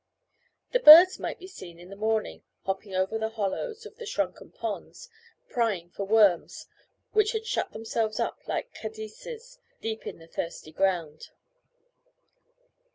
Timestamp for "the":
0.71-0.79, 1.91-1.95, 3.19-3.29, 3.97-4.07, 10.17-10.25